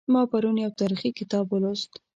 ما 0.13 0.21
پرون 0.31 0.55
یو 0.65 0.71
تاریخي 0.79 1.09
کتاب 1.19 1.45
ولوست 1.49 1.91